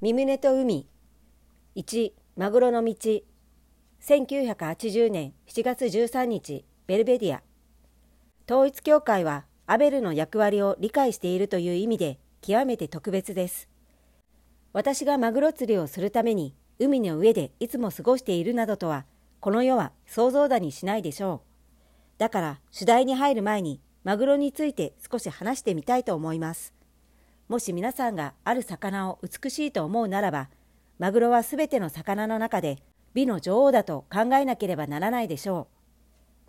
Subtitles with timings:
[0.00, 0.86] 三宗と海。
[1.74, 2.94] 1マグロの道。
[4.00, 7.42] 1980年7月13日ベルベディア。
[8.48, 13.68] 統一教会はアベルの役割を理解しているという意味で極めて特別です。
[14.72, 19.04] 私がマグロ釣りをするために海の上でいつも過ごしているなどとは
[19.40, 22.18] この世は想像だにしないでしょう。
[22.18, 26.77] だから主題に入る前にマグロについて少し話してみたいと思います。
[27.48, 30.50] もし皆さんがある魚を美しいと思うならば、
[30.98, 32.76] マグロはすべての魚の中で
[33.14, 35.74] 美の女王だと考えなければならないでしょう。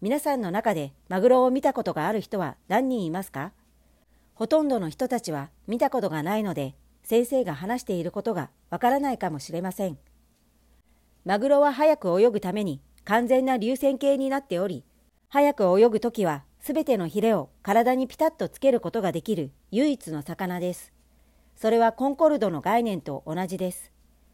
[0.02, 3.54] 皆さんの中でマグロを見たことがある人は何人いますか？
[4.34, 9.98] ほとんどの人たちは見たことがないので、先生が話していることがわからないかもしれません。
[11.24, 14.84] マグロは早く泳ぐために完全な流線形になっており、
[15.30, 20.92] 早く泳ぐときはすべてのヒレを体にピタッとつけることができる唯一の魚です。
[21.56, 23.92] それはコンコルドの概念と同じです。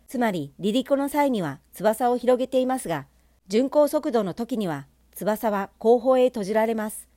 [0.07, 3.07] つまり離陸の際には翼を広げていますが、
[3.48, 7.07] 巡航速度の時には翼は後方へ閉じられます。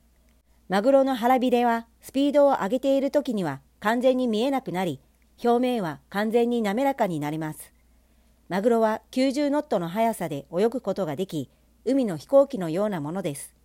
[0.67, 4.99] マグロの腹びれはスピードを上げている時には完全に見えなくなり、
[5.43, 7.73] 表面は完全に滑らかになります。
[8.47, 11.49] マグロは90ノットの速さで泳ぐことができ、
[11.85, 13.58] 海の飛行機のようなものです。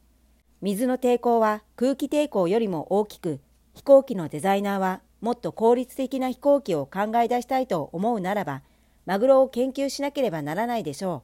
[0.65, 3.39] 水の抵抗は空気抵抗よりも大きく、
[3.75, 8.63] 飛行機のデザイナーはもっと効率的な飛行機を考え出したいと思うならば、
[9.05, 11.23] マグロを研究しなければならないでしょ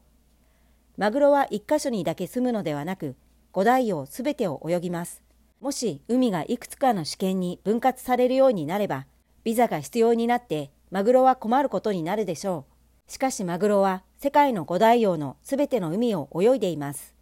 [0.99, 1.01] う。
[1.01, 3.17] マグロは一箇所にだけ住むのではなく、
[3.53, 5.23] 五大洋すべてを泳ぎます。
[5.63, 9.07] もし海がいくつかの試験に分割されるようになれば、
[9.43, 12.67] ビザが必要になってマグロは困ることになるでしょ
[13.09, 13.11] う。
[13.11, 17.15] しかしマグロは世界の五大洋のすべての海を泳いでいます。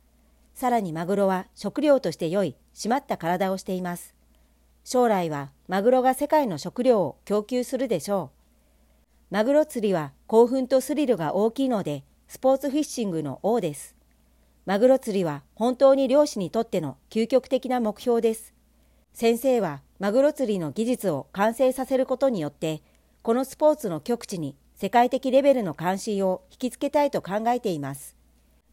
[0.58, 4.12] さらにマグロは食料として良い締まった体をしています。
[4.82, 8.32] 将来はマグロが世界の食料を供給するでしょ
[9.30, 9.34] う。
[9.34, 13.94] マグロ釣りは興奮とスリルが大きいので、スポーツフィッシングの王です。
[14.66, 18.52] マグロ釣りは本当に漁師にとっての究極的な目標です。
[19.12, 22.82] 先生はマグロ釣りの技術を完成させることによって、
[23.22, 28.17] このスポーツの極地に世界的レベルの関心を引きつけたいと考えています。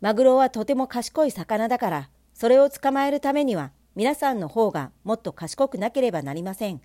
[0.02, 6.82] マグロはとても賢い魚だから、それを捕まえるためには皆さんの方がもっと賢くなければなりません。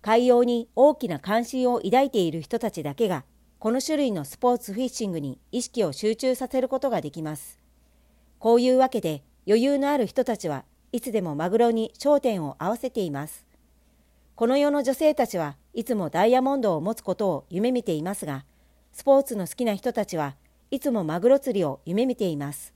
[0.00, 3.24] 海洋に大きな関心を抱いている人たちだけが、
[3.58, 7.58] この種類のスポーツフィッシングに意識を集中させることができます。
[8.38, 13.44] こういうわけで余裕のある人たちはいつでもマグロに焦点を合わせています。
[14.36, 18.44] この世の女性たちはいつもダイヤモンドを持つことを夢見ていますが、
[18.92, 20.36] スポーツの好きな人たちは
[20.70, 22.74] いつもマグロ釣りを夢見ています。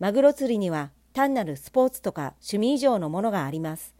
[0.00, 3.94] マグロ釣りには単なるスポーツとか趣味以上のものがあります。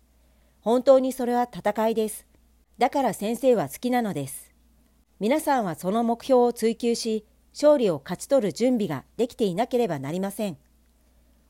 [0.61, 2.27] 本当にそれは戦いです。
[2.79, 4.53] だから先生は好きなのです。
[5.21, 7.25] 皆さんはその目標を追求し、
[7.55, 10.59] 勝利を勝ち取る準備ができていなければなりません。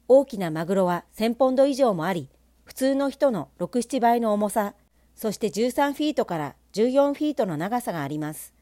[0.09, 2.28] 大きなマグロは1000ポンド以上もあり、
[2.65, 4.75] 普通の人の6、7倍の重さ、
[5.17, 8.56] そして13フィートから14フィートの長さがあります。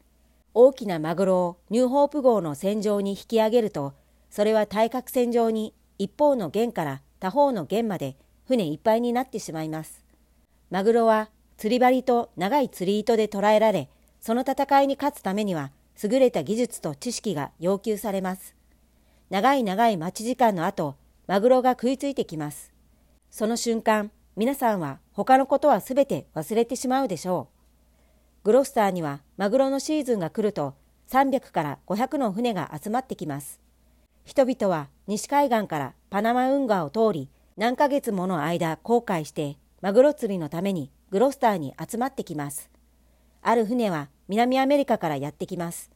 [0.57, 3.93] 大きなマグロをニューホープ号の船上に引き上げると、
[4.29, 8.15] それは対角線上に一方の弦から他方の弦まで
[8.47, 10.05] 船いっぱいになってしまいます。
[10.69, 13.89] マグロは釣り針と長い釣り糸で捕らえられ、
[14.21, 18.55] その戦いに勝つためには優れた技術と知識が要求されます。
[19.29, 20.95] 長い長い待ち時間の後、
[21.27, 22.71] マグロが食いついてきます。
[23.29, 27.54] その瞬間、皆さんは他のことはすべて忘れてしまうでしょう。
[28.45, 30.75] グロスターにはマグロのシーズンが来ると
[31.09, 33.59] 300から500の船が集まってきます。
[34.23, 42.69] 人々は西海岸からパナマ運河を通り何ヶ月もの間航海してマグロ釣りのためにグロスターに集まってきます。
[43.41, 45.89] ある船は南アメリカからやってきます。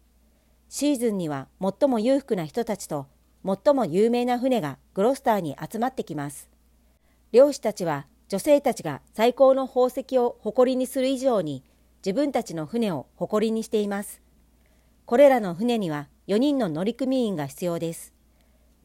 [0.70, 3.06] シーズンには最も裕福な人たちと
[3.46, 6.50] 最も有名な船がグロスターに集まってきます。
[7.31, 11.64] 漁師たちは女性たちが最高の宝石を誇りにする以上に
[12.06, 14.22] 自分たちの船を誇りにしています。
[15.06, 18.13] これらの船には4人の乗組員が必要です。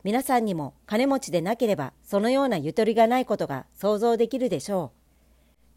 [0.03, 4.99] 皆さんにも金持ちでなければそのようなゆとりがないことが想像できるでしょう。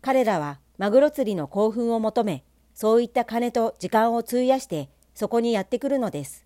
[0.01, 2.43] 彼らはマグロ釣りの興奮を求め、
[2.73, 6.45] そういった金と時間を費やしてそこにやってくるのです。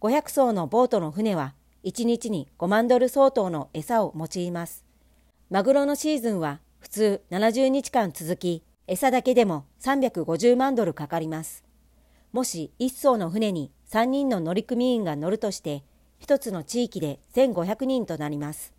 [0.00, 1.54] 500艘のボートの船は
[1.84, 4.84] 1日に5万ドル相当の餌を用います。
[5.50, 11.64] マグロのシーズンは普通70日間続き、餌だけでも350万ドルかかります。
[12.32, 15.84] もし1艘の船に3人の乗組員が乗るとして、
[16.20, 18.74] 1つの地域で1500人となります。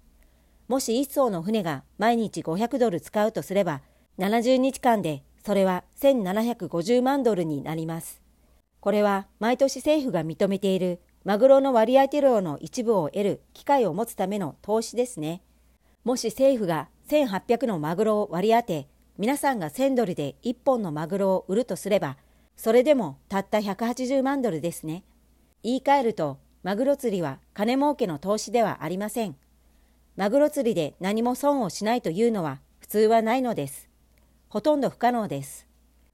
[0.68, 3.81] もし1艘の船が毎日500ドル使うとすれば、
[4.19, 8.21] 70日間でそれは1750万ドルになります。
[8.80, 15.42] これは毎年政府が認めているマグロの割当量の一部を得る機会を持つための投資ですね。
[16.04, 18.88] もし政府が1800のマグロを割り当て、
[19.18, 22.18] 皆さんが1000ドルで1本のマグロを売るとすれば、
[22.56, 25.04] それでもたった180万ドルですね。
[25.63, 29.36] 言い換えると、マグロ釣りは金儲けの投資ではありません。
[30.16, 33.90] マグロ釣りで何も損をしないというのは普通はないのです。
[34.50, 35.68] ほとんど不可能です。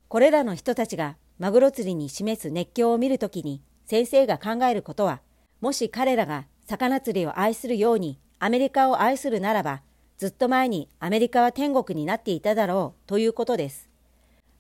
[0.08, 5.22] これらの人たちがマグロ釣りに示す熱狂を見るときに先生が考えることは、
[5.60, 9.82] もし彼らが魚釣りを愛するようにアメリカを愛するならば、
[10.18, 13.88] ずっと前にアメリカは天国になっていただろうということです。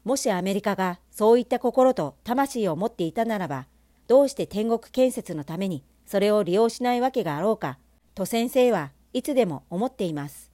[0.03, 3.65] もしアメリカがそういった心と魂を持っていたならば、
[4.07, 7.79] どうして天国建設のためにそれを利用しないわけがあろうか、
[8.13, 10.51] と先生はいつでも思っています。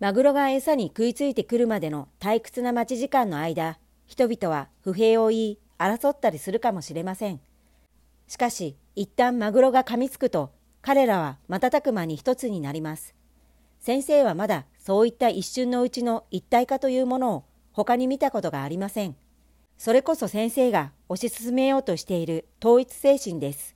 [0.00, 7.40] マグロが餌に食いついてくるまでの退屈な待ち時間の間、人々は不平を言い、争ったりするかもしれません。
[8.26, 10.50] しかし、一旦マグロが噛みつくと、
[10.80, 13.14] 彼らは瞬く間に一つになります。
[13.80, 19.16] 先生はまだそういった一瞬のうちの一体化というものを他に見たことがありません。
[19.78, 23.74] それこそ先生が推し進めようとしている統一精神です。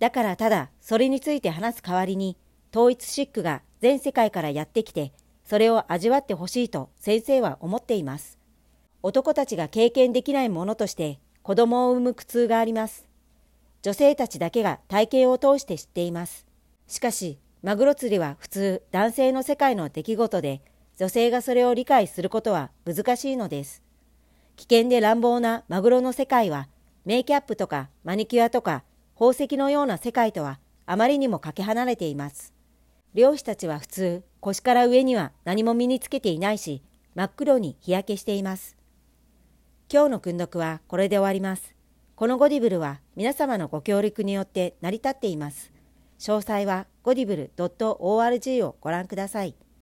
[0.00, 2.36] だからただそれについて話す代わりに、
[2.72, 5.12] 統一シックが全世界からやってきて、
[5.44, 8.38] それを味わってほしいと先生は思っています。
[9.02, 13.06] 男たちが経験できないものとして子供を産む苦痛があります。
[13.82, 16.46] 女性たちだけが体験を通して知っています。
[16.88, 20.62] しかし、マグロ釣りは普通男性の世界の出来事で、
[20.98, 23.82] 女性がそれを理解することは難しいのです。
[24.56, 26.68] 危険で乱暴なマグロの世界は、
[27.04, 28.84] メイキャップとかマニキュアとか
[29.14, 32.54] 宝石のような世界とはあまりにもかけ離れています。
[33.14, 36.82] 漁師たちは普通、腰から上には何も身につけていないし、
[37.14, 38.76] 真っ黒に日焼けしています。
[39.92, 41.74] 今日の訓読はこれで終わります。
[42.14, 45.72] このゴディブルは皆様のご協力によって成り立っています。
[46.18, 49.54] 詳細はゴディブル .org をご覧ください。